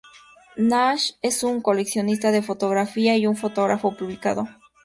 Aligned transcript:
Nash 0.57 1.11
es 1.21 1.43
un 1.43 1.61
coleccionista 1.61 2.31
de 2.31 2.41
fotografía 2.41 3.15
y 3.17 3.27
un 3.27 3.35
fotógrafo 3.37 3.95
publicado. 3.95 4.47